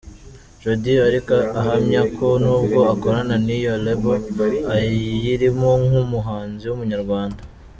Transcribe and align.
Jody 0.61 0.93
ariko 1.09 1.35
ahamya 1.59 2.01
ko 2.15 2.27
nubwo 2.43 2.79
akorana 2.93 3.35
n’iyo 3.45 3.73
Label, 3.85 4.21
ayirimo 4.75 5.69
nk’umuhanzi 5.85 6.63
w’Umunyarwanda. 6.67 7.41